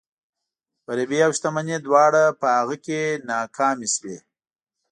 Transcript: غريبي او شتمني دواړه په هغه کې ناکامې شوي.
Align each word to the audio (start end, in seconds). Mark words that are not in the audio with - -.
غريبي 0.87 1.19
او 1.25 1.31
شتمني 1.37 1.75
دواړه 1.85 2.23
په 2.39 2.47
هغه 2.57 2.75
کې 2.85 3.01
ناکامې 3.31 3.87
شوي. 3.95 4.17